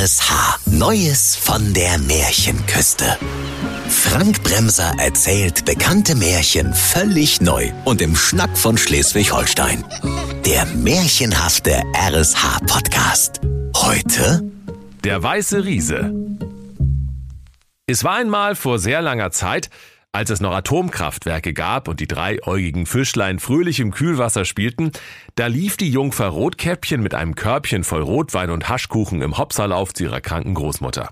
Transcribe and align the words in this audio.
RSH. 0.00 0.60
Neues 0.70 1.36
von 1.36 1.74
der 1.74 1.98
Märchenküste. 1.98 3.18
Frank 3.90 4.42
Bremser 4.42 4.94
erzählt 4.98 5.66
bekannte 5.66 6.14
Märchen 6.14 6.72
völlig 6.72 7.42
neu 7.42 7.70
und 7.84 8.00
im 8.00 8.16
Schnack 8.16 8.56
von 8.56 8.78
Schleswig-Holstein. 8.78 9.84
Der 10.46 10.64
märchenhafte 10.64 11.82
RSH-Podcast. 11.94 13.42
Heute 13.76 14.50
Der 15.04 15.22
weiße 15.22 15.64
Riese. 15.64 16.14
Es 17.86 18.02
war 18.02 18.14
einmal 18.14 18.54
vor 18.54 18.78
sehr 18.78 19.02
langer 19.02 19.32
Zeit, 19.32 19.68
als 20.12 20.30
es 20.30 20.40
noch 20.40 20.52
Atomkraftwerke 20.52 21.52
gab 21.52 21.88
und 21.88 22.00
die 22.00 22.08
dreiäugigen 22.08 22.86
Fischlein 22.86 23.38
fröhlich 23.38 23.78
im 23.80 23.92
Kühlwasser 23.92 24.44
spielten, 24.44 24.90
da 25.36 25.46
lief 25.46 25.76
die 25.76 25.90
Jungfer 25.90 26.26
Rotkäppchen 26.26 27.00
mit 27.00 27.14
einem 27.14 27.34
Körbchen 27.36 27.84
voll 27.84 28.02
Rotwein 28.02 28.50
und 28.50 28.68
Haschkuchen 28.68 29.22
im 29.22 29.38
Hopserlauf 29.38 29.94
zu 29.94 30.04
ihrer 30.04 30.20
kranken 30.20 30.54
Großmutter. 30.54 31.10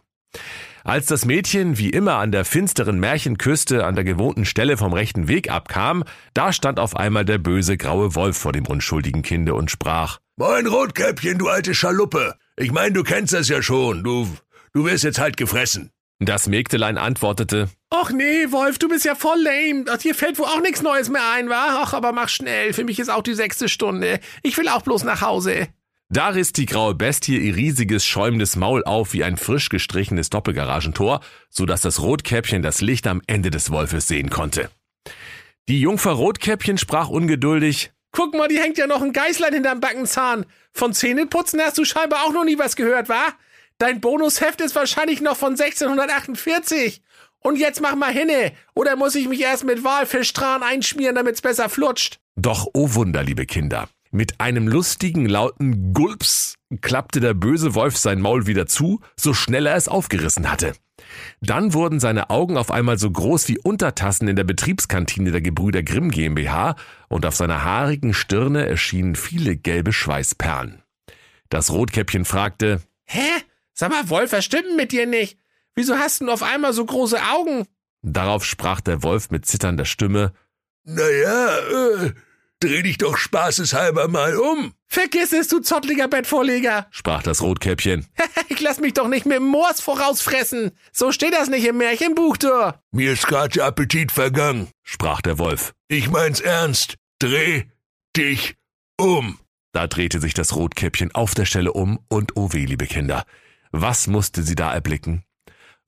Als 0.85 1.07
das 1.07 1.27
Mädchen 1.27 1.79
wie 1.79 1.91
immer 1.91 2.15
an 2.15 2.33
der 2.33 2.45
finsteren 2.45 2.99
Märchenküste 2.99 3.85
an 3.85 3.95
der 3.95 4.05
gewohnten 4.05 4.45
Stelle 4.45 4.77
vom 4.77 4.93
rechten 4.93 5.29
Weg 5.29 5.51
abkam, 5.51 6.03
da 6.35 6.53
stand 6.53 6.81
auf 6.81 6.97
einmal 6.97 7.25
der 7.25 7.39
böse 7.39 7.77
graue 7.77 8.15
Wolf 8.15 8.39
vor 8.39 8.53
dem 8.53 8.67
unschuldigen 8.67 9.23
Kinde 9.23 9.55
und 9.55 9.71
sprach 9.71 10.19
Moin 10.37 10.67
Rotkäppchen, 10.67 11.37
du 11.37 11.49
alte 11.49 11.75
Schaluppe. 11.75 12.37
Ich 12.57 12.73
mein, 12.73 12.95
du 12.95 13.03
kennst 13.03 13.33
das 13.33 13.49
ja 13.49 13.61
schon. 13.61 14.03
Du, 14.03 14.29
du 14.73 14.85
wirst 14.85 15.05
jetzt 15.05 15.19
halt 15.19 15.37
gefressen. 15.37 15.91
Das 16.21 16.49
Mägdelein 16.49 16.99
antwortete, 16.99 17.69
Ach 17.91 18.11
nee, 18.11 18.51
Wolf, 18.51 18.79
du 18.79 18.89
bist 18.89 19.05
ja 19.05 19.15
voll 19.15 19.41
lame. 19.41 19.85
Hier 20.01 20.15
fällt 20.15 20.39
wohl 20.39 20.47
auch 20.47 20.61
nichts 20.61 20.83
Neues 20.83 21.09
mehr 21.09 21.23
ein, 21.33 21.49
wa? 21.49 21.83
Ach, 21.83 21.95
aber 21.95 22.13
mach 22.13 22.29
schnell. 22.29 22.73
Für 22.73 22.85
mich 22.85 22.99
ist 22.99 23.09
auch 23.09 23.23
die 23.23 23.35
sechste 23.35 23.69
Stunde. 23.69 24.19
Ich 24.43 24.59
will 24.59 24.69
auch 24.69 24.83
bloß 24.83 25.05
nach 25.05 25.23
Hause. 25.23 25.69
Da 26.11 26.29
riss 26.29 26.53
die 26.53 26.67
graue 26.67 26.95
Bestie 26.95 27.39
ihr 27.39 27.55
riesiges, 27.55 28.05
schäumendes 28.05 28.57
Maul 28.57 28.83
auf 28.85 29.13
wie 29.13 29.25
ein 29.25 29.37
frisch 29.37 29.69
gestrichenes 29.69 30.31
Doppelgaragentor, 30.31 31.21
so 31.51 31.67
dass 31.67 31.83
das 31.83 32.01
Rotkäppchen 32.03 32.63
das 32.63 32.81
Licht 32.81 33.07
am 33.07 33.23
Ende 33.27 33.51
des 33.51 33.71
Wolfes 33.71 34.09
sehen 34.09 34.31
konnte. 34.31 34.71
Die 35.69 35.81
Jungfer 35.81 36.13
Rotkäppchen 36.13 36.79
sprach 36.79 37.09
ungeduldig, 37.09 37.93
Guck 38.11 38.35
mal, 38.35 38.49
die 38.49 38.59
hängt 38.59 38.79
ja 38.79 38.87
noch 38.87 39.03
ein 39.03 39.13
Geißlein 39.13 39.53
hinterm 39.53 39.81
Backenzahn. 39.81 40.47
Von 40.73 40.95
Zähneputzen 40.95 41.61
hast 41.61 41.77
du 41.77 41.85
scheinbar 41.85 42.25
auch 42.25 42.33
noch 42.33 42.45
nie 42.45 42.59
was 42.59 42.75
gehört, 42.75 43.11
wa? 43.11 43.35
Dein 43.79 44.01
Bonusheft 44.01 44.61
ist 44.61 44.75
wahrscheinlich 44.75 45.21
noch 45.21 45.37
von 45.37 45.53
1648. 45.53 47.01
Und 47.39 47.57
jetzt 47.57 47.81
mach 47.81 47.95
mal 47.95 48.13
hinne. 48.13 48.53
Oder 48.75 48.97
muss 48.97 49.15
ich 49.15 49.29
mich 49.29 49.41
erst 49.41 49.65
mit 49.65 49.85
Walfischtran 49.85 50.65
einschmieren, 50.65 51.15
damit's 51.15 51.41
besser 51.41 51.69
flutscht? 51.69 52.19
Doch, 52.35 52.67
oh 52.75 52.95
Wunder, 52.95 53.23
liebe 53.23 53.47
Kinder. 53.47 53.89
Mit 54.11 54.41
einem 54.41 54.67
lustigen, 54.67 55.27
lauten 55.27 55.93
Gulps 55.93 56.55
klappte 56.81 57.21
der 57.21 57.35
böse 57.35 57.75
Wolf 57.75 57.97
sein 57.97 58.21
Maul 58.21 58.47
wieder 58.47 58.67
zu, 58.67 59.01
so 59.17 59.33
schnell 59.33 59.67
er 59.67 59.77
es 59.77 59.87
aufgerissen 59.87 60.51
hatte. 60.51 60.73
Dann 61.41 61.73
wurden 61.73 62.01
seine 62.01 62.31
Augen 62.31 62.57
auf 62.57 62.73
einmal 62.73 62.99
so 62.99 63.09
groß 63.11 63.47
wie 63.49 63.59
Untertassen 63.59 64.27
in 64.27 64.35
der 64.35 64.45
Betriebskantine 64.45 65.31
der 65.31 65.41
Gebrüder 65.41 65.85
Grimm 65.85 66.11
GmbH 66.11 66.75
und 67.09 67.25
auf 67.25 67.37
seiner 67.37 67.65
haarigen 67.65 68.13
Stirne 68.13 68.67
erschienen 68.67 69.15
viele 69.15 69.57
gelbe 69.57 69.93
Schweißperlen. 69.93 70.83
Das 71.49 71.71
Rotkäppchen 71.71 72.25
fragte, 72.25 72.83
Hä? 73.05 73.21
Sag 73.79 73.91
mal, 73.91 74.09
Wolf, 74.11 74.33
was 74.33 74.45
stimmt 74.45 74.75
mit 74.77 74.91
dir 74.91 75.07
nicht? 75.07 75.39
Wieso 75.77 75.97
hast 75.99 76.21
du 76.21 76.31
auf 76.31 76.43
einmal 76.43 76.73
so 76.73 76.85
große 76.85 77.19
Augen? 77.23 77.67
darauf 78.03 78.45
sprach 78.45 78.81
der 78.81 79.03
Wolf 79.03 79.31
mit 79.31 79.45
zitternder 79.47 79.85
Stimme, 79.85 80.33
Naja, 80.85 81.59
äh, 81.59 82.13
dreh 82.61 82.83
dich 82.83 82.99
doch 82.99 83.17
spaßeshalber 83.17 84.09
mal 84.09 84.37
um. 84.37 84.73
Vergiss 84.89 85.33
es, 85.33 85.49
du 85.49 85.61
zottliger 85.61 86.09
Bettvorleger. 86.09 86.87
sprach 86.91 87.23
das 87.23 87.41
Rotkäppchen. 87.43 88.07
Ich 88.51 88.61
lass 88.61 88.81
mich 88.81 88.95
doch 88.95 89.07
nicht 89.09 89.27
mit 89.27 89.37
dem 89.37 89.47
Moors 89.47 89.81
vorausfressen. 89.81 90.73
So 90.91 91.13
steht 91.13 91.35
das 91.35 91.49
nicht 91.49 91.65
im 91.67 91.77
Märchenbuch, 91.77 92.37
du. 92.39 92.75
Mir 92.93 93.13
ist 93.13 93.27
grad 93.29 93.55
der 93.55 93.67
Appetit 93.67 94.11
vergangen. 94.11 94.69
sprach 94.83 95.21
der 95.21 95.39
Wolf. 95.39 95.75
Ich 95.89 96.09
mein's 96.11 96.41
ernst. 96.41 96.95
Dreh 97.21 97.65
dich 98.17 98.57
um. 98.99 99.39
Da 99.73 99.87
drehte 99.87 100.19
sich 100.19 100.35
das 100.35 100.57
Rotkäppchen 100.57 101.15
auf 101.15 101.35
der 101.35 101.45
Stelle 101.45 101.73
um 101.75 102.01
und 102.09 102.37
oh 102.37 102.53
weh, 102.53 102.65
liebe 102.65 102.87
Kinder, 102.87 103.25
was 103.73 104.07
musste 104.07 104.43
sie 104.43 104.55
da 104.55 104.73
erblicken? 104.73 105.25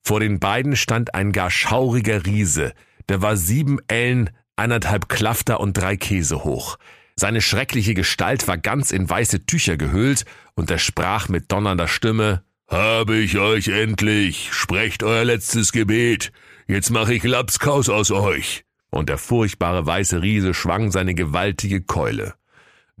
Vor 0.03 0.19
den 0.19 0.39
beiden 0.39 0.75
stand 0.75 1.13
ein 1.13 1.31
gar 1.31 1.51
schauriger 1.51 2.25
Riese, 2.25 2.73
der 3.09 3.21
war 3.21 3.37
sieben 3.37 3.79
Ellen, 3.87 4.29
eineinhalb 4.55 5.09
Klafter 5.09 5.59
und 5.59 5.73
drei 5.77 5.97
Käse 5.97 6.43
hoch. 6.43 6.77
Seine 7.15 7.41
schreckliche 7.41 7.93
Gestalt 7.93 8.47
war 8.47 8.57
ganz 8.57 8.91
in 8.91 9.09
weiße 9.09 9.45
Tücher 9.45 9.77
gehüllt 9.77 10.25
und 10.55 10.71
er 10.71 10.79
sprach 10.79 11.29
mit 11.29 11.51
donnernder 11.51 11.87
Stimme, 11.87 12.43
Habe 12.69 13.17
ich 13.17 13.37
euch 13.37 13.67
endlich. 13.67 14.49
Sprecht 14.53 15.03
euer 15.03 15.25
letztes 15.25 15.71
Gebet. 15.71 16.31
Jetzt 16.67 16.89
mach 16.89 17.09
ich 17.09 17.23
Lapskaus 17.23 17.89
aus 17.89 18.11
euch. 18.11 18.63
und 18.91 19.09
der 19.09 19.17
furchtbare 19.17 19.85
weiße 19.85 20.21
Riese 20.21 20.53
schwang 20.53 20.91
seine 20.91 21.15
gewaltige 21.15 21.81
Keule. 21.81 22.33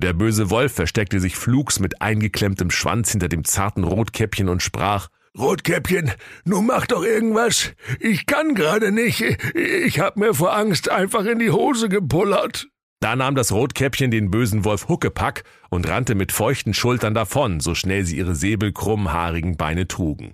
Der 0.01 0.13
böse 0.13 0.49
Wolf 0.49 0.73
versteckte 0.73 1.19
sich 1.19 1.35
flugs 1.35 1.79
mit 1.79 2.01
eingeklemmtem 2.01 2.71
Schwanz 2.71 3.11
hinter 3.11 3.29
dem 3.29 3.43
zarten 3.43 3.83
Rotkäppchen 3.83 4.49
und 4.49 4.63
sprach, 4.63 5.09
Rotkäppchen, 5.37 6.11
nun 6.43 6.65
mach 6.65 6.87
doch 6.87 7.03
irgendwas. 7.03 7.73
Ich 7.99 8.25
kann 8.25 8.55
gerade 8.55 8.91
nicht. 8.91 9.21
Ich 9.55 9.99
hab 9.99 10.17
mir 10.17 10.33
vor 10.33 10.55
Angst 10.55 10.89
einfach 10.89 11.25
in 11.25 11.37
die 11.37 11.51
Hose 11.51 11.87
gepullert. 11.87 12.67
Da 12.99 13.15
nahm 13.15 13.35
das 13.35 13.51
Rotkäppchen 13.51 14.09
den 14.09 14.31
bösen 14.31 14.65
Wolf 14.65 14.87
Huckepack 14.87 15.43
und 15.69 15.87
rannte 15.87 16.15
mit 16.15 16.31
feuchten 16.31 16.73
Schultern 16.73 17.13
davon, 17.13 17.59
so 17.59 17.75
schnell 17.75 18.03
sie 18.03 18.17
ihre 18.17 18.33
säbelkrummen, 18.33 19.13
haarigen 19.13 19.55
Beine 19.55 19.87
trugen. 19.87 20.33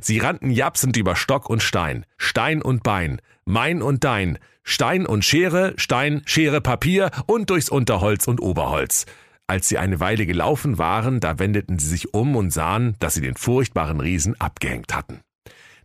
Sie 0.00 0.18
rannten 0.18 0.50
japsend 0.50 0.96
über 0.96 1.16
Stock 1.16 1.48
und 1.48 1.62
Stein, 1.62 2.04
Stein 2.16 2.62
und 2.62 2.82
Bein, 2.82 3.20
mein 3.44 3.82
und 3.82 4.04
dein, 4.04 4.38
Stein 4.62 5.06
und 5.06 5.24
Schere, 5.24 5.74
Stein, 5.76 6.22
Schere, 6.24 6.60
Papier 6.60 7.10
und 7.26 7.50
durchs 7.50 7.68
Unterholz 7.68 8.26
und 8.26 8.40
Oberholz. 8.40 9.06
Als 9.46 9.68
sie 9.68 9.76
eine 9.76 10.00
Weile 10.00 10.24
gelaufen 10.24 10.78
waren, 10.78 11.20
da 11.20 11.38
wendeten 11.38 11.78
sie 11.78 11.88
sich 11.88 12.14
um 12.14 12.34
und 12.34 12.50
sahen, 12.50 12.96
dass 12.98 13.14
sie 13.14 13.20
den 13.20 13.36
furchtbaren 13.36 14.00
Riesen 14.00 14.40
abgehängt 14.40 14.94
hatten. 14.94 15.20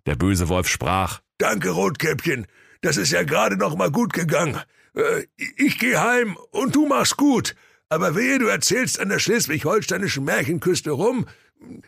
Der 0.06 0.16
böse 0.16 0.47
Wolf 0.47 0.69
sprach, 0.69 1.19
Danke, 1.38 1.69
Rotkäppchen. 1.69 2.47
Das 2.81 2.97
ist 2.97 3.11
ja 3.11 3.23
gerade 3.23 3.57
noch 3.57 3.75
mal 3.75 3.91
gut 3.91 4.13
gegangen. 4.13 4.57
Äh, 4.96 5.25
ich 5.57 5.79
geh 5.79 5.97
heim 5.97 6.38
und 6.51 6.75
du 6.75 6.85
machst 6.85 7.17
gut. 7.17 7.56
Aber 7.90 8.16
wehe, 8.16 8.40
du 8.40 8.47
erzählst 8.47 9.00
an 9.00 9.09
der 9.09 9.19
schleswig-holsteinischen 9.19 10.23
Märchenküste 10.23 10.91
rum, 10.91 11.25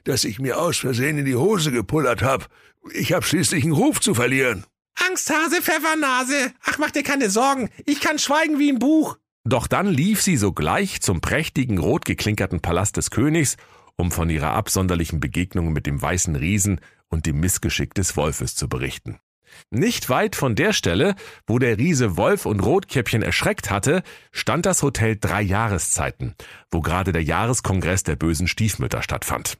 dass 0.04 0.24
ich 0.24 0.40
mir 0.40 0.60
aus 0.60 0.78
Versehen 0.78 1.18
in 1.18 1.26
die 1.26 1.36
Hose 1.36 1.72
gepullert 1.72 2.22
hab. 2.22 2.50
Ich 2.94 3.14
hab 3.14 3.26
schließlich 3.26 3.64
einen 3.64 3.74
Ruf 3.74 4.00
zu 4.00 4.14
verlieren. 4.14 4.66
Angsthase, 5.08 5.62
Pfeffernase. 5.62 6.52
Ach, 6.64 6.78
mach 6.78 6.92
dir 6.92 7.04
keine 7.04 7.30
Sorgen. 7.30 7.70
Ich 7.86 8.02
kann 8.02 8.20
schweigen 8.20 8.60
wie 8.60 8.72
ein 8.72 8.80
Buch. 8.80 9.18
Doch 9.44 9.68
dann 9.68 9.88
lief 9.88 10.22
sie 10.22 10.38
sogleich 10.38 11.02
zum 11.02 11.22
prächtigen 11.22 11.80
rot 11.80 12.06
geklinkerten 12.06 12.62
Palast 12.62 12.98
des 12.98 13.10
Königs, 13.10 13.58
um 13.96 14.12
von 14.12 14.30
ihrer 14.30 14.52
absonderlichen 14.52 15.20
Begegnung 15.20 15.74
mit 15.74 15.86
dem 15.86 16.02
weißen 16.02 16.36
Riesen 16.36 16.80
und 17.10 17.26
dem 17.26 17.40
Missgeschick 17.40 17.94
des 17.94 18.16
Wolfes 18.16 18.56
zu 18.56 18.70
berichten. 18.70 19.20
Nicht 19.70 20.10
weit 20.10 20.36
von 20.36 20.56
der 20.56 20.74
Stelle, 20.74 21.16
wo 21.48 21.60
der 21.60 21.78
Riese 21.78 22.18
Wolf 22.18 22.46
und 22.46 22.60
Rotkäppchen 22.60 23.22
erschreckt 23.22 23.70
hatte, 23.70 24.04
stand 24.32 24.66
das 24.66 24.84
Hotel 24.84 25.18
Drei 25.20 25.42
Jahreszeiten, 25.42 26.36
wo 26.72 26.82
gerade 26.82 27.12
der 27.12 27.24
Jahreskongress 27.24 28.04
der 28.04 28.16
bösen 28.16 28.48
Stiefmütter 28.48 29.02
stattfand. 29.02 29.58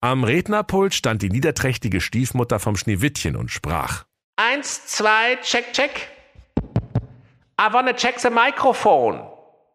Am 0.00 0.24
Rednerpult 0.24 0.94
stand 0.94 1.22
die 1.22 1.30
niederträchtige 1.30 2.00
Stiefmutter 2.00 2.58
vom 2.58 2.76
Schneewittchen 2.76 3.34
und 3.36 3.50
sprach. 3.50 4.04
Eins, 4.36 4.86
zwei, 4.86 5.36
check, 5.42 5.72
check. 5.72 6.08
I 7.58 7.72
wanna 7.72 7.94
check 7.94 8.20
the 8.20 8.28
microphone. 8.28 9.26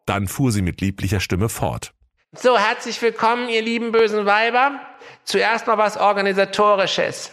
Dann 0.06 0.28
fuhr 0.28 0.51
sie 0.51 0.62
mit 0.62 0.81
lieblicher 0.81 1.19
Stimme 1.19 1.50
fort. 1.50 1.94
So, 2.34 2.57
herzlich 2.57 3.01
willkommen, 3.01 3.50
ihr 3.50 3.62
lieben 3.62 3.91
bösen 3.91 4.25
Weiber. 4.25 4.80
Zuerst 5.25 5.68
mal 5.68 5.78
was 5.78 5.97
Organisatorisches. 5.97 7.31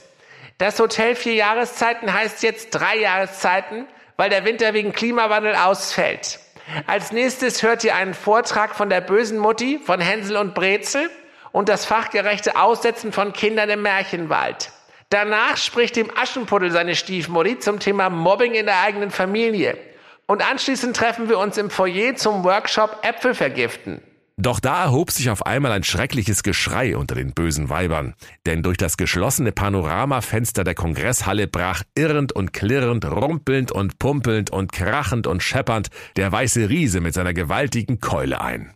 Das 0.58 0.80
Hotel 0.80 1.14
vier 1.14 1.34
Jahreszeiten 1.34 2.12
heißt 2.12 2.42
jetzt 2.42 2.70
drei 2.70 2.96
Jahreszeiten, 2.98 3.86
weil 4.16 4.28
der 4.28 4.44
Winter 4.44 4.74
wegen 4.74 4.92
Klimawandel 4.92 5.54
ausfällt. 5.54 6.40
Als 6.88 7.12
nächstes 7.12 7.62
hört 7.62 7.84
ihr 7.84 7.94
einen 7.94 8.12
Vortrag 8.12 8.74
von 8.74 8.90
der 8.90 9.00
bösen 9.00 9.38
Mutti 9.38 9.78
von 9.78 10.00
Hänsel 10.00 10.36
und 10.36 10.54
Brezel 10.54 11.10
und 11.52 11.68
das 11.68 11.84
fachgerechte 11.84 12.56
Aussetzen 12.56 13.12
von 13.12 13.32
Kindern 13.32 13.70
im 13.70 13.82
Märchenwald. 13.82 14.72
Danach 15.10 15.56
spricht 15.56 15.94
dem 15.94 16.10
Aschenputtel 16.18 16.72
seine 16.72 16.96
Stiefmutti 16.96 17.60
zum 17.60 17.78
Thema 17.78 18.10
Mobbing 18.10 18.54
in 18.54 18.66
der 18.66 18.80
eigenen 18.82 19.12
Familie. 19.12 19.78
Und 20.26 20.46
anschließend 20.46 20.96
treffen 20.96 21.28
wir 21.28 21.38
uns 21.38 21.56
im 21.56 21.70
Foyer 21.70 22.16
zum 22.16 22.42
Workshop 22.42 22.98
Äpfel 23.02 23.34
vergiften. 23.34 24.02
Doch 24.40 24.60
da 24.60 24.84
erhob 24.84 25.10
sich 25.10 25.30
auf 25.30 25.46
einmal 25.46 25.72
ein 25.72 25.82
schreckliches 25.82 26.44
Geschrei 26.44 26.96
unter 26.96 27.16
den 27.16 27.32
bösen 27.32 27.70
Weibern, 27.70 28.14
denn 28.46 28.62
durch 28.62 28.76
das 28.76 28.96
geschlossene 28.96 29.50
Panoramafenster 29.50 30.62
der 30.62 30.76
Kongresshalle 30.76 31.48
brach 31.48 31.82
irrend 31.96 32.30
und 32.30 32.52
klirrend, 32.52 33.04
rumpelnd 33.04 33.72
und 33.72 33.98
pumpelnd 33.98 34.50
und 34.50 34.70
krachend 34.70 35.26
und 35.26 35.42
scheppernd 35.42 35.88
der 36.14 36.30
weiße 36.30 36.68
Riese 36.68 37.00
mit 37.00 37.14
seiner 37.14 37.34
gewaltigen 37.34 37.98
Keule 37.98 38.40
ein. 38.40 38.74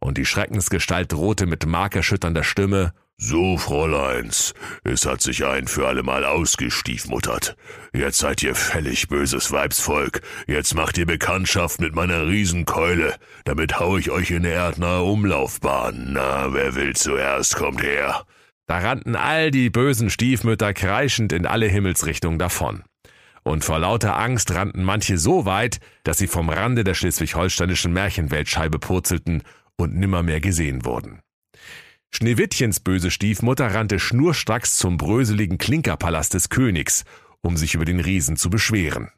Und 0.00 0.18
die 0.18 0.26
Schreckensgestalt 0.26 1.12
drohte 1.12 1.46
mit 1.46 1.64
markerschütternder 1.64 2.42
Stimme 2.42 2.92
So, 3.16 3.56
Fräuleins, 3.56 4.54
es 4.82 5.06
hat 5.06 5.22
sich 5.22 5.46
ein 5.46 5.66
für 5.66 5.86
allemal 5.86 6.24
ausgestiefmuttert. 6.24 7.56
Jetzt 7.94 8.18
seid 8.18 8.42
ihr 8.42 8.54
fällig, 8.54 9.08
böses 9.08 9.50
Weibsvolk. 9.50 10.20
Jetzt 10.46 10.74
macht 10.74 10.98
ihr 10.98 11.06
Bekanntschaft 11.06 11.80
mit 11.80 11.94
meiner 11.94 12.26
Riesenkeule. 12.26 13.14
Damit 13.44 13.80
hau 13.80 13.96
ich 13.96 14.10
euch 14.10 14.30
in 14.30 14.44
eine 14.44 14.50
erdnahe 14.50 15.04
Umlaufbahn. 15.04 16.12
Na, 16.12 16.52
wer 16.52 16.74
will 16.74 16.94
zuerst, 16.96 17.56
kommt 17.56 17.82
her. 17.82 18.24
Da 18.66 18.78
rannten 18.78 19.16
all 19.16 19.50
die 19.50 19.70
bösen 19.70 20.10
Stiefmütter 20.10 20.74
kreischend 20.74 21.32
in 21.32 21.46
alle 21.46 21.66
Himmelsrichtungen 21.66 22.38
davon. 22.38 22.82
Und 23.42 23.64
vor 23.64 23.78
lauter 23.78 24.18
Angst 24.18 24.52
rannten 24.54 24.82
manche 24.82 25.18
so 25.18 25.44
weit, 25.46 25.78
dass 26.02 26.18
sie 26.18 26.26
vom 26.26 26.50
Rande 26.50 26.82
der 26.82 26.94
schleswig-holsteinischen 26.94 27.92
Märchenweltscheibe 27.92 28.78
purzelten 28.78 29.42
und 29.76 29.94
nimmermehr 29.94 30.40
gesehen 30.40 30.84
wurden. 30.84 31.20
Schneewittchens 32.16 32.78
böse 32.78 33.10
Stiefmutter 33.10 33.74
rannte 33.74 33.98
schnurstracks 33.98 34.78
zum 34.78 34.98
bröseligen 34.98 35.58
Klinkerpalast 35.58 36.32
des 36.34 36.48
Königs, 36.48 37.04
um 37.40 37.56
sich 37.56 37.74
über 37.74 37.84
den 37.84 37.98
Riesen 37.98 38.36
zu 38.36 38.50
beschweren. 38.50 39.10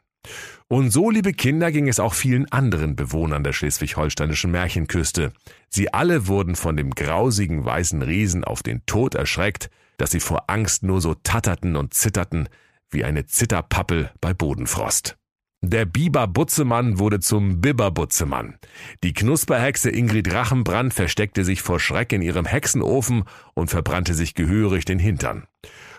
Und 0.68 0.90
so, 0.90 1.10
liebe 1.10 1.34
Kinder, 1.34 1.70
ging 1.70 1.88
es 1.88 2.00
auch 2.00 2.14
vielen 2.14 2.50
anderen 2.50 2.96
Bewohnern 2.96 3.44
der 3.44 3.52
schleswig-holsteinischen 3.52 4.50
Märchenküste. 4.50 5.34
Sie 5.68 5.92
alle 5.92 6.26
wurden 6.26 6.56
von 6.56 6.74
dem 6.74 6.92
grausigen 6.92 7.66
weißen 7.66 8.00
Riesen 8.00 8.44
auf 8.44 8.62
den 8.62 8.86
Tod 8.86 9.14
erschreckt, 9.14 9.68
dass 9.98 10.10
sie 10.10 10.20
vor 10.20 10.44
Angst 10.48 10.82
nur 10.82 11.02
so 11.02 11.14
tatterten 11.14 11.76
und 11.76 11.92
zitterten 11.92 12.48
wie 12.88 13.04
eine 13.04 13.26
Zitterpappel 13.26 14.10
bei 14.22 14.32
Bodenfrost. 14.32 15.18
Der 15.62 15.84
Biber 15.84 16.26
Butzemann 16.26 16.98
wurde 16.98 17.18
zum 17.18 17.60
Bibber 17.60 17.90
Butzemann. 17.90 18.58
Die 19.02 19.14
Knusperhexe 19.14 19.90
Ingrid 19.90 20.32
Rachenbrand 20.32 20.92
versteckte 20.92 21.44
sich 21.44 21.62
vor 21.62 21.80
Schreck 21.80 22.12
in 22.12 22.22
ihrem 22.22 22.44
Hexenofen 22.44 23.24
und 23.54 23.70
verbrannte 23.70 24.14
sich 24.14 24.34
gehörig 24.34 24.84
den 24.84 24.98
Hintern. 24.98 25.46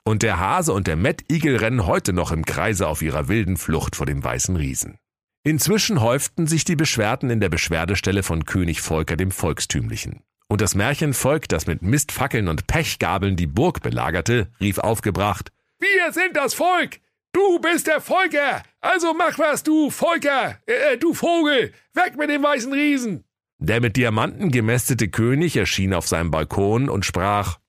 Und 0.03 0.23
der 0.23 0.39
Hase 0.39 0.71
und 0.73 0.87
der 0.87 0.95
Mettigel 0.95 1.57
rennen 1.57 1.85
heute 1.85 2.13
noch 2.13 2.31
im 2.31 2.45
Kreise 2.45 2.87
auf 2.87 3.01
ihrer 3.01 3.27
wilden 3.27 3.57
Flucht 3.57 3.95
vor 3.95 4.05
dem 4.05 4.23
weißen 4.23 4.55
Riesen. 4.55 4.99
Inzwischen 5.43 6.01
häuften 6.01 6.45
sich 6.45 6.63
die 6.63 6.75
Beschwerden 6.75 7.29
in 7.29 7.39
der 7.39 7.49
Beschwerdestelle 7.49 8.21
von 8.21 8.45
König 8.45 8.81
Volker 8.81 9.17
dem 9.17 9.31
Volkstümlichen. 9.31 10.21
Und 10.47 10.61
das 10.61 10.75
Märchenvolk, 10.75 11.49
das 11.49 11.67
mit 11.67 11.81
Mistfackeln 11.81 12.47
und 12.47 12.67
Pechgabeln 12.67 13.35
die 13.35 13.47
Burg 13.47 13.81
belagerte, 13.81 14.49
rief 14.61 14.77
aufgebracht, 14.77 15.51
Wir 15.79 16.13
sind 16.13 16.37
das 16.37 16.53
Volk! 16.53 16.99
Du 17.37 17.59
bist 17.59 17.85
der 17.85 18.01
Volker! 18.01 18.63
Also 18.81 19.13
mach 19.13 19.37
was, 19.37 19.61
du 19.61 19.91
Volker! 19.91 20.57
Äh, 20.65 20.93
äh, 20.93 20.97
du 20.97 21.13
Vogel! 21.13 21.71
Weg 21.93 22.17
mit 22.17 22.31
dem 22.31 22.41
weißen 22.41 22.73
Riesen! 22.73 23.25
Der 23.59 23.79
mit 23.79 23.95
Diamanten 23.95 24.49
gemästete 24.49 25.07
König 25.07 25.55
erschien 25.55 25.93
auf 25.93 26.07
seinem 26.07 26.31
Balkon 26.31 26.89
und 26.89 27.05
sprach 27.05 27.59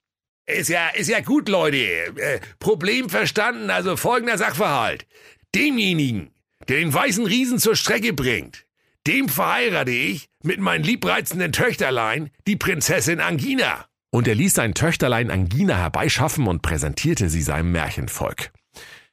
Ist 0.46 0.70
ja, 0.70 0.88
ist 0.88 1.10
ja 1.10 1.20
gut, 1.20 1.50
Leute. 1.50 1.76
Äh, 1.76 2.40
Problem 2.58 3.10
verstanden, 3.10 3.68
also 3.68 3.98
folgender 3.98 4.38
Sachverhalt. 4.38 5.06
Demjenigen, 5.54 6.30
der 6.66 6.78
den 6.78 6.94
weißen 6.94 7.26
Riesen 7.26 7.58
zur 7.58 7.76
Strecke 7.76 8.14
bringt, 8.14 8.64
dem 9.06 9.28
verheirate 9.28 9.90
ich 9.90 10.30
mit 10.42 10.60
meinen 10.60 10.82
liebreizenden 10.82 11.52
Töchterlein 11.52 12.30
die 12.46 12.56
Prinzessin 12.56 13.20
Angina. 13.20 13.84
Und 14.10 14.28
er 14.28 14.34
ließ 14.34 14.54
sein 14.54 14.72
Töchterlein 14.72 15.30
Angina 15.30 15.76
herbeischaffen 15.76 16.46
und 16.46 16.62
präsentierte 16.62 17.28
sie 17.28 17.42
seinem 17.42 17.70
Märchenvolk. 17.70 18.50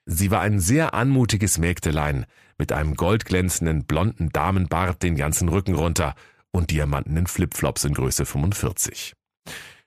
Sie 0.06 0.30
war 0.32 0.42
ein 0.42 0.60
sehr 0.60 0.94
anmutiges 0.94 1.58
Mägdelein 1.58 2.26
mit 2.58 2.72
einem 2.72 2.96
goldglänzenden 2.96 3.86
blonden 3.86 4.30
Damenbart 4.30 5.02
den 5.02 5.16
ganzen 5.16 5.50
Rücken 5.50 5.74
runter 5.76 6.16
und 6.52 6.72
diamantenen 6.72 7.28
Flipflops 7.28 7.84
in 7.84 7.94
Größe 7.94 8.26
45. 8.26 9.14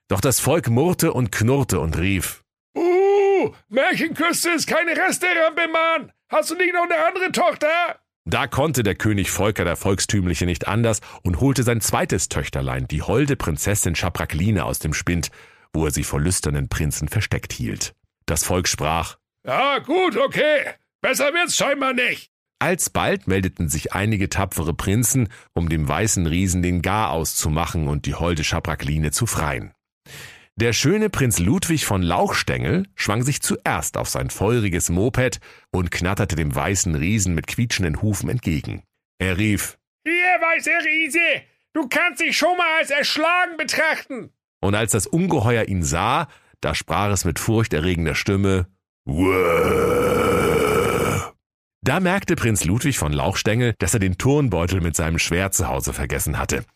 Doch 0.09 0.21
das 0.21 0.41
Volk 0.41 0.69
murrte 0.69 1.13
und 1.13 1.31
knurrte 1.33 1.81
und 1.81 1.97
rief, 1.99 2.43
Uh, 2.77 3.53
Märchenküste 3.69 4.51
ist 4.51 4.67
keine 4.67 4.93
Restaurant, 4.97 5.57
Mann. 5.73 6.13
Hast 6.29 6.51
du 6.51 6.55
nicht 6.55 6.73
noch 6.73 6.85
eine 6.85 7.07
andere 7.07 7.33
Tochter? 7.33 7.69
Da 8.25 8.47
konnte 8.47 8.83
der 8.83 8.95
König 8.95 9.31
Volker 9.31 9.65
der 9.65 9.77
Volkstümliche 9.77 10.45
nicht 10.45 10.69
anders 10.69 11.01
und 11.23 11.41
holte 11.41 11.63
sein 11.63 11.81
zweites 11.81 12.29
Töchterlein, 12.29 12.87
die 12.89 13.03
holde 13.03 13.37
Prinzessin 13.37 13.95
Schaprakline 13.95 14.65
aus 14.65 14.79
dem 14.81 14.93
Spind, 14.93 15.31
wo 15.73 15.87
er 15.87 15.93
sie 15.93 16.05
vor 16.05 16.21
lüsternen 16.21 16.69
Prinzen 16.69 17.09
versteckt 17.09 17.53
hielt. 17.53 17.95
Das 18.27 18.45
Volk 18.45 18.69
sprach, 18.69 19.17
Ja, 19.49 19.79
gut, 19.79 20.15
okay. 20.19 20.75
Besser 21.01 21.33
wird's 21.33 21.57
scheinbar 21.57 21.95
nicht. 21.95 22.31
Alsbald 22.59 23.27
meldeten 23.29 23.71
sich 23.71 23.95
einige 23.95 24.29
tapfere 24.29 24.75
Prinzen, 24.75 25.31
um 25.55 25.71
dem 25.71 25.89
weißen 25.89 26.27
Riesen 26.27 26.61
den 26.61 26.83
Garaus 26.83 27.35
zu 27.35 27.49
machen 27.49 27.89
und 27.89 28.05
die 28.05 28.15
holde 28.15 28.45
Schaprakline 28.45 29.11
zu 29.11 29.25
freien. 29.25 29.73
Der 30.57 30.75
schöne 30.75 31.09
Prinz 31.09 31.39
Ludwig 31.39 31.87
von 31.87 32.03
Lauchstängel 32.03 32.83
schwang 32.95 33.23
sich 33.23 33.41
zuerst 33.41 33.97
auf 33.97 34.11
sein 34.11 34.29
feuriges 34.29 34.91
Moped 34.91 35.39
und 35.71 35.91
knatterte 35.91 36.37
dem 36.37 36.55
weißen 36.55 36.95
Riesen 36.95 37.35
mit 37.35 37.47
quietschenden 37.47 38.03
Hufen 38.03 38.29
entgegen. 38.29 38.83
Er 39.19 39.39
rief, 39.39 39.79
Hier, 40.05 40.13
weiße 40.15 40.71
Riese, 40.85 41.43
du 41.73 41.89
kannst 41.89 42.21
dich 42.21 42.37
schon 42.37 42.55
mal 42.59 42.81
als 42.81 42.91
erschlagen 42.91 43.57
betrachten. 43.57 44.31
und 44.61 44.75
als 44.75 44.93
das 44.93 45.07
Ungeheuer 45.07 45.65
ihn 45.69 45.85
sah, 45.85 46.29
da 46.61 46.75
sprach 46.75 47.13
es 47.13 47.25
mit 47.25 47.39
furchterregender 47.39 48.15
Stimme, 48.17 48.67
Wow. 49.11 50.19
Da 51.81 51.99
merkte 52.01 52.37
Prinz 52.37 52.65
Ludwig 52.65 52.99
von 52.99 53.15
Lauchstängel, 53.15 53.75
dass 53.79 53.95
er 53.95 54.01
den 54.01 54.19
Turnbeutel 54.19 54.83
mit 54.83 54.97
seinem 54.97 55.19
Schwert 55.19 55.55
zu 55.55 55.67
Hause 55.67 55.95
vergessen 55.95 56.39
hatte. 56.39 56.67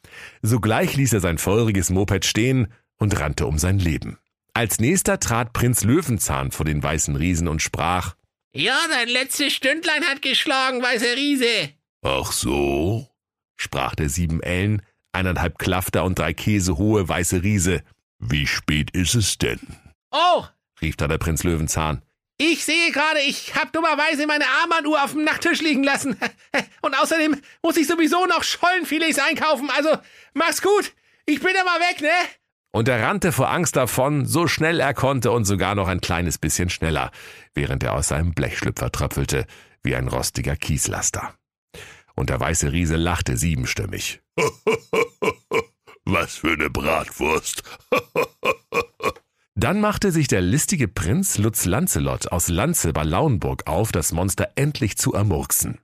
Sogleich 0.41 0.97
ließ 0.97 1.13
er 1.13 1.21
sein 1.21 1.37
feuriges 1.37 1.91
Moped 1.91 2.25
stehen 2.25 2.73
und 2.99 3.21
rannte 3.21 3.47
um 3.47 3.59
sein 3.59 3.79
Leben. 3.79 4.17
Als 4.55 4.81
nächster 4.81 5.21
trat 5.21 5.53
Prinz 5.53 5.85
Löwenzahn 5.85 6.53
vor 6.53 6.65
den 6.65 6.83
weißen 6.83 7.17
Riesen 7.17 7.49
und 7.49 7.61
sprach, 7.61 8.15
Ja, 8.55 8.79
dein 8.91 9.09
letztes 9.09 9.53
Stündlein 9.53 10.05
hat 10.05 10.23
geschlagen, 10.23 10.83
weißer 10.83 11.15
Riese. 11.15 11.71
Ach 12.01 12.33
so? 12.33 13.09
sprach 13.57 13.95
der 13.95 14.09
sieben 14.09 14.43
Ellen, 14.43 14.81
eineinhalb 15.13 15.59
Klafter 15.59 16.05
und 16.05 16.19
drei 16.19 16.33
Käse 16.33 16.79
hohe 16.79 17.07
weiße 17.07 17.43
Riese. 17.43 17.83
Wie 18.19 18.47
spät 18.47 18.91
ist 18.93 19.15
es 19.15 19.37
denn? 19.37 19.61
Oh, 20.11 20.45
rief 20.81 20.97
da 20.97 21.09
der 21.09 21.19
Prinz 21.19 21.45
Löwenzahn. 21.45 22.01
Ich 22.39 22.65
sehe 22.65 22.91
gerade, 22.91 23.21
ich 23.21 23.55
hab 23.55 23.73
dummerweise 23.73 24.27
meine 24.27 24.47
Armbanduhr 24.63 25.03
auf 25.05 25.13
dem 25.13 25.25
Nachttisch 25.25 25.61
liegen 25.61 25.85
lassen. 25.85 26.17
Und 26.83 26.99
außerdem 26.99 27.41
muss 27.63 27.77
ich 27.77 27.87
sowieso 27.87 28.27
noch 28.27 28.43
Schollenfilets 28.43 29.19
einkaufen. 29.19 29.71
Also, 29.71 29.97
mach's 30.35 30.63
gut. 30.63 30.93
Ich 31.27 31.41
bin 31.41 31.51
immer 31.51 31.79
weg, 31.79 32.01
ne? 32.01 32.09
Und 32.73 32.89
er 32.89 33.03
rannte 33.03 33.33
vor 33.33 33.51
Angst 33.51 33.77
davon, 33.77 34.25
so 34.25 34.49
schnell 34.49 34.81
er 34.81 34.95
konnte 34.95 35.31
und 35.31 35.45
sogar 35.45 35.75
noch 35.75 35.89
ein 35.89 36.01
kleines 36.01 36.39
bisschen 36.39 36.71
schneller, 36.71 37.11
während 37.55 37.83
er 37.83 37.93
aus 37.93 38.09
seinem 38.09 38.33
Blechschlüpfer 38.33 38.91
tröpfelte, 38.91 39.47
wie 39.83 39.95
ein 39.95 40.09
rostiger 40.09 40.57
Kieslaster. 40.57 41.35
Und 42.15 42.31
der 42.31 42.41
weiße 42.41 42.73
Riese 42.73 42.97
lachte 42.97 43.37
siebenstimmig. 43.37 44.23
Was 46.05 46.37
für 46.37 46.53
eine 46.53 46.71
Bratwurst. 46.71 47.63
Dann 49.63 49.81
machte 49.81 50.11
sich 50.11 50.27
der 50.27 50.41
listige 50.41 50.89
Prinz 50.89 51.39
Lutz 51.39 51.67
Lancelot 51.67 52.33
aus 52.33 52.49
Lanze 52.49 52.93
bei 52.93 53.05
Lauenburg 53.05 53.69
auf, 53.69 53.93
das 53.93 54.11
Monster 54.11 54.49
endlich 54.57 54.99
zu 54.99 55.13
ermurksen. 55.13 55.79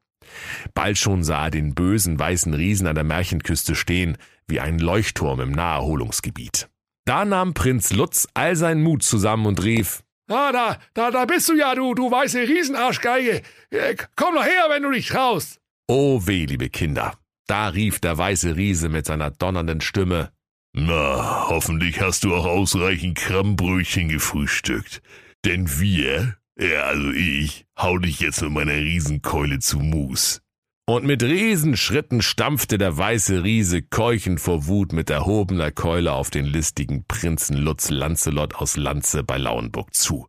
Bald 0.75 0.99
schon 0.99 1.23
sah 1.23 1.45
er 1.45 1.51
den 1.53 1.77
bösen 1.77 2.19
weißen 2.19 2.55
Riesen 2.55 2.89
an 2.89 2.97
der 2.97 3.05
Märchenküste 3.05 3.77
stehen, 3.77 4.19
wie 4.49 4.59
ein 4.59 4.81
Leuchtturm 4.81 5.39
im 5.39 5.53
Naherholungsgebiet. 5.53 6.69
Da 7.05 7.25
nahm 7.25 7.55
Prinz 7.55 7.93
Lutz 7.93 8.27
all 8.35 8.57
seinen 8.57 8.83
Mut 8.83 9.05
zusammen 9.05 9.47
und 9.47 9.63
rief, 9.63 10.03
Ah, 10.29 10.51
da, 10.51 10.79
da, 10.95 11.13
da 11.13 11.25
bist 11.25 11.49
du 11.49 11.55
ja, 11.55 11.77
du, 11.77 11.95
du 11.95 12.11
weiße 12.11 12.49
Riesenarschgeige. 12.49 13.43
Äh, 13.71 13.95
Komm 14.17 14.35
doch 14.35 14.45
her, 14.45 14.67
wenn 14.71 14.83
du 14.83 14.91
dich 14.91 15.07
traust. 15.07 15.61
Oh 15.87 16.27
weh, 16.27 16.47
liebe 16.47 16.69
Kinder. 16.69 17.15
Da 17.47 17.69
rief 17.69 18.01
der 18.01 18.19
weiße 18.19 18.57
Riese 18.57 18.89
mit 18.89 19.07
seiner 19.07 19.31
donnernden 19.31 19.81
Stimme, 19.81 20.33
Na, 20.81 21.49
hoffentlich 21.49 22.01
hast 22.01 22.23
du 22.23 22.37
auch 22.37 22.47
ausreichend 22.47 23.19
Krabbenbrötchen 23.19 24.09
gefrühstückt. 24.09 25.03
Denn 25.45 25.81
wir, 25.81 26.37
ja, 26.57 26.83
also 26.83 27.11
ich, 27.11 27.67
hau 27.77 27.99
dich 27.99 28.21
jetzt 28.21 28.43
mit 28.43 28.53
meiner 28.53 28.77
Riesenkeule 28.77 29.59
zu 29.59 29.81
Mus. 29.81 30.41
Und 30.87 31.05
mit 31.05 31.25
Riesenschritten 31.25 32.23
stampfte 32.23 32.79
der 32.79 32.97
weiße 32.97 33.43
Riese 33.43 33.83
keuchend 33.83 34.41
vor 34.41 34.69
Wut 34.69 34.93
mit 34.93 35.11
erhobener 35.11 35.73
Keule 35.73 36.13
auf 36.13 36.31
den 36.31 36.47
listigen 36.47 37.05
Prinzen 37.07 37.57
Lutz 37.57 37.91
Lancelot 37.91 38.55
aus 38.55 38.77
Lanze 38.77 39.25
bei 39.25 39.37
Lauenburg 39.37 39.93
zu. 39.95 40.29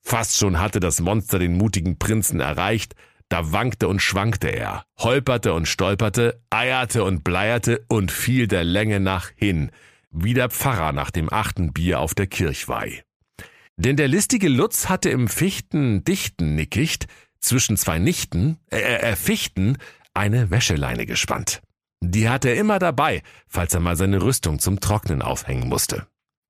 Fast 0.00 0.38
schon 0.38 0.58
hatte 0.58 0.80
das 0.80 1.00
Monster 1.02 1.38
den 1.38 1.58
mutigen 1.58 1.98
Prinzen 1.98 2.40
erreicht, 2.40 2.94
da 3.28 3.52
wankte 3.52 3.88
und 3.88 4.00
schwankte 4.00 4.48
er, 4.48 4.84
holperte 4.98 5.52
und 5.52 5.66
stolperte, 5.66 6.40
eierte 6.50 7.04
und 7.04 7.24
bleierte 7.24 7.84
und 7.88 8.12
fiel 8.12 8.46
der 8.46 8.64
Länge 8.64 9.00
nach 9.00 9.30
hin, 9.34 9.70
wie 10.10 10.34
der 10.34 10.50
Pfarrer 10.50 10.92
nach 10.92 11.10
dem 11.10 11.32
achten 11.32 11.72
Bier 11.72 12.00
auf 12.00 12.14
der 12.14 12.26
Kirchweih. 12.26 13.02
Denn 13.76 13.96
der 13.96 14.08
listige 14.08 14.48
Lutz 14.48 14.88
hatte 14.88 15.10
im 15.10 15.28
Fichten 15.28 16.04
dichten 16.04 16.54
Nickicht 16.54 17.06
zwischen 17.40 17.76
zwei 17.76 17.98
Nichten, 17.98 18.58
äh, 18.70 18.78
äh, 18.78 19.16
Fichten, 19.16 19.76
eine 20.14 20.50
Wäscheleine 20.50 21.04
gespannt. 21.04 21.60
Die 22.00 22.28
hatte 22.28 22.48
er 22.50 22.56
immer 22.56 22.78
dabei, 22.78 23.22
falls 23.48 23.74
er 23.74 23.80
mal 23.80 23.96
seine 23.96 24.22
Rüstung 24.22 24.58
zum 24.58 24.80
Trocknen 24.80 25.20
aufhängen 25.20 25.68
musste. 25.68 26.06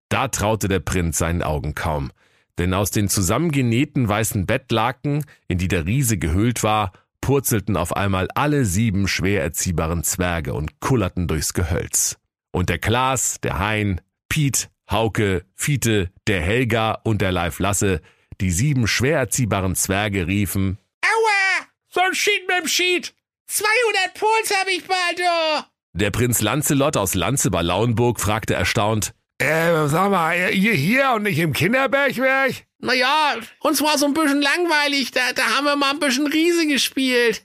Da 0.09 0.29
traute 0.29 0.69
der 0.69 0.81
Prinz 0.81 1.19
seinen 1.19 1.43
Augen 1.43 1.75
kaum, 1.75 2.13
denn 2.59 2.75
aus 2.75 2.91
den 2.91 3.09
zusammengenähten 3.09 4.09
weißen 4.09 4.47
Bettlaken, 4.47 5.25
in 5.49 5.59
die 5.59 5.69
der 5.69 5.87
Riese 5.87 6.19
gehüllt 6.19 6.63
war, 6.63 6.93
purzelten 7.21 7.77
auf 7.77 7.97
einmal 7.97 8.29
alle 8.35 8.65
sieben 8.65 9.09
schwer 9.09 9.43
erziehbaren 9.43 10.05
Zwerge 10.05 10.55
und 10.55 10.81
kullerten 10.81 11.27
durchs 11.27 11.55
Gehölz. 11.55 12.19
Und 12.53 12.69
der 12.69 12.79
Klaas, 12.79 13.41
der 13.43 13.59
Hein, 13.59 14.01
Piet, 14.29 14.71
Hauke, 14.91 15.45
Fiete, 15.55 16.11
der 16.27 16.41
Helga 16.41 16.93
und 17.05 17.21
der 17.21 17.33
Leif 17.33 17.59
Lasse, 17.59 18.01
die 18.41 18.51
sieben 18.51 18.87
schwer 18.87 19.19
erziehbaren 19.19 19.75
Zwerge 19.75 20.27
riefen, 20.27 20.79
Aua! 21.03 21.67
So 21.89 22.01
ein 22.01 22.15
Schied 22.15 22.47
mit 22.47 22.61
dem 22.61 22.69
Schied! 22.69 23.15
200 23.49 24.15
Puls 24.15 24.55
hab 24.59 24.69
ich 24.69 24.87
bald, 24.87 25.21
oh! 25.21 25.63
Der 25.95 26.11
Prinz 26.11 26.43
Lancelot 26.43 26.97
aus 26.97 27.15
Lanze 27.15 27.51
bei 27.51 27.63
Lauenburg 27.63 28.21
fragte 28.21 28.55
erstaunt, 28.55 29.15
Äh, 29.39 29.89
sag 29.89 30.11
mal, 30.11 30.35
ihr 30.55 30.73
hier 30.73 31.13
und 31.15 31.25
nicht 31.25 31.39
im 31.39 31.53
Kinderbergwerk? 31.53 32.65
Naja, 32.79 33.37
uns 33.61 33.83
war 33.83 33.99
so 33.99 34.07
ein 34.07 34.15
bisschen 34.15 34.41
langweilig, 34.41 35.11
da, 35.11 35.21
da 35.35 35.43
haben 35.57 35.65
wir 35.65 35.77
mal 35.77 35.91
ein 35.91 36.01
bisschen 36.01 36.27
Riese 36.27 36.67
gespielt. 36.67 37.45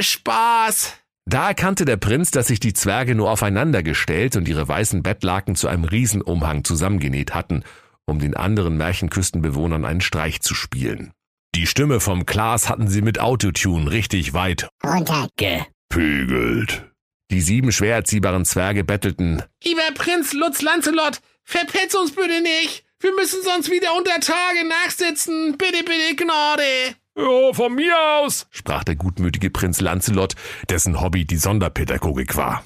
Spaß. 0.00 0.94
Da 1.26 1.48
erkannte 1.48 1.84
der 1.84 1.98
Prinz, 1.98 2.30
dass 2.30 2.46
sich 2.46 2.58
die 2.58 2.72
Zwerge 2.72 3.14
nur 3.14 3.30
aufeinander 3.30 3.82
gestellt 3.82 4.34
und 4.36 4.48
ihre 4.48 4.66
weißen 4.66 5.02
Bettlaken 5.02 5.56
zu 5.56 5.68
einem 5.68 5.84
Riesenumhang 5.84 6.64
zusammengenäht 6.64 7.34
hatten, 7.34 7.64
um 8.06 8.18
den 8.18 8.34
anderen 8.34 8.78
Märchenküstenbewohnern 8.78 9.84
einen 9.84 10.00
Streich 10.00 10.40
zu 10.40 10.54
spielen. 10.54 11.12
Die 11.54 11.66
Stimme 11.66 12.00
vom 12.00 12.24
Klaas 12.24 12.68
hatten 12.68 12.88
sie 12.88 13.02
mit 13.02 13.20
Autotune 13.20 13.90
richtig 13.90 14.32
weit 14.32 14.68
runtergepegelt. 14.84 16.86
Die 17.30 17.42
sieben 17.42 17.72
schwer 17.72 17.96
erziehbaren 17.96 18.46
Zwerge 18.46 18.84
bettelten, 18.84 19.42
Lieber 19.62 19.82
Prinz 19.94 20.32
Lutz 20.32 20.62
Lancelot, 20.62 21.20
verpetz 21.48 21.94
uns 21.94 22.12
bitte 22.12 22.42
nicht. 22.42 22.84
Wir 23.00 23.14
müssen 23.14 23.42
sonst 23.42 23.70
wieder 23.70 23.96
unter 23.96 24.20
Tage 24.20 24.66
nachsitzen. 24.66 25.56
Bitte, 25.56 25.82
bitte, 25.84 26.16
Gnade. 26.16 26.62
Ja, 27.16 27.52
von 27.52 27.74
mir 27.74 27.96
aus, 27.98 28.46
sprach 28.50 28.84
der 28.84 28.94
gutmütige 28.94 29.50
Prinz 29.50 29.80
Lancelot, 29.80 30.34
dessen 30.68 31.00
Hobby 31.00 31.24
die 31.24 31.36
Sonderpädagogik 31.36 32.36
war. 32.36 32.64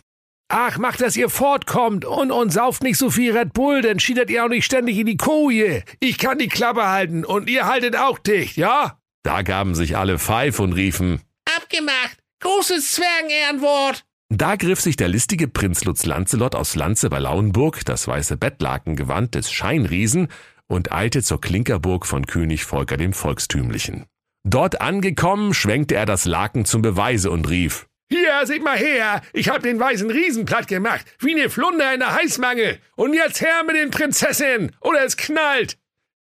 Ach, 0.48 0.76
macht, 0.76 1.00
dass 1.00 1.16
ihr 1.16 1.30
fortkommt 1.30 2.04
und, 2.04 2.30
und 2.30 2.50
sauft 2.50 2.82
nicht 2.82 2.98
so 2.98 3.08
viel 3.08 3.34
Red 3.36 3.54
Bull, 3.54 3.80
dann 3.80 3.98
schiedert 3.98 4.28
ihr 4.28 4.44
auch 4.44 4.50
nicht 4.50 4.66
ständig 4.66 4.98
in 4.98 5.06
die 5.06 5.16
Koje. 5.16 5.82
Ich 6.00 6.18
kann 6.18 6.36
die 6.36 6.48
Klappe 6.48 6.86
halten 6.86 7.24
und 7.24 7.48
ihr 7.48 7.64
haltet 7.66 7.96
auch 7.96 8.18
dicht, 8.18 8.58
ja? 8.58 8.98
Da 9.22 9.40
gaben 9.40 9.74
sich 9.74 9.96
alle 9.96 10.18
Pfeif 10.18 10.58
und 10.58 10.74
riefen, 10.74 11.22
Abgemacht. 11.56 12.18
Großes 12.40 12.92
Zwergenehrenwort. 12.92 14.04
Da 14.34 14.56
griff 14.56 14.80
sich 14.80 14.96
der 14.96 15.08
listige 15.08 15.46
Prinz 15.46 15.84
Lutz 15.84 16.06
Lancelot 16.06 16.54
aus 16.54 16.74
Lanze 16.74 17.10
bei 17.10 17.18
Lauenburg 17.18 17.84
das 17.84 18.08
weiße 18.08 18.38
Bettlakengewand 18.38 19.34
des 19.34 19.52
Scheinriesen 19.52 20.28
und 20.68 20.90
eilte 20.90 21.22
zur 21.22 21.38
Klinkerburg 21.38 22.06
von 22.06 22.24
König 22.24 22.64
Volker 22.64 22.96
dem 22.96 23.12
Volkstümlichen. 23.12 24.06
Dort 24.42 24.80
angekommen, 24.80 25.52
schwenkte 25.52 25.96
er 25.96 26.06
das 26.06 26.24
Laken 26.24 26.64
zum 26.64 26.80
Beweise 26.80 27.30
und 27.30 27.50
rief, 27.50 27.86
Hier, 28.10 28.46
seht 28.46 28.64
mal 28.64 28.78
her, 28.78 29.20
ich 29.34 29.50
hab 29.50 29.62
den 29.62 29.78
weißen 29.78 30.10
Riesen 30.10 30.46
platt 30.46 30.66
gemacht, 30.66 31.04
wie 31.18 31.34
ne 31.34 31.50
Flunder 31.50 31.92
in 31.92 32.00
der 32.00 32.14
Heißmangel. 32.14 32.78
Und 32.96 33.12
jetzt 33.12 33.42
her 33.42 33.64
mit 33.66 33.76
den 33.76 33.90
Prinzessinnen, 33.90 34.74
oder 34.80 35.04
es 35.04 35.18
knallt. 35.18 35.76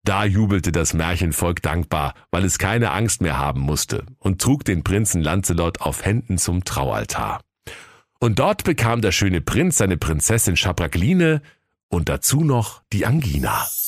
Da 0.04 0.24
jubelte 0.24 0.70
das 0.70 0.94
Märchenvolk 0.94 1.60
dankbar, 1.60 2.14
weil 2.30 2.44
es 2.44 2.58
keine 2.58 2.92
Angst 2.92 3.20
mehr 3.20 3.36
haben 3.36 3.62
musste 3.62 4.06
und 4.20 4.40
trug 4.40 4.64
den 4.64 4.84
Prinzen 4.84 5.22
Lancelot 5.22 5.80
auf 5.80 6.04
Händen 6.04 6.38
zum 6.38 6.62
Traualtar. 6.62 7.40
Und 8.18 8.38
dort 8.38 8.64
bekam 8.64 9.00
der 9.02 9.12
schöne 9.12 9.40
Prinz 9.40 9.76
seine 9.78 9.96
Prinzessin 9.96 10.56
Schabragline 10.56 11.42
und 11.88 12.08
dazu 12.08 12.42
noch 12.42 12.82
die 12.92 13.06
Angina. 13.06 13.66